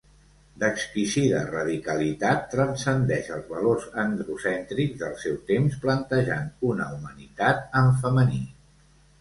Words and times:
D'exquisida 0.61 1.41
radicalitat, 1.49 2.47
transcendeix 2.53 3.29
els 3.37 3.45
valors 3.51 3.85
androcèntrics 4.05 4.97
del 5.05 5.15
seu 5.27 5.39
temps 5.53 5.79
plantejant 5.87 6.51
una 6.73 6.91
humanitat 6.97 7.65
en 7.85 7.95
femení. 8.03 8.45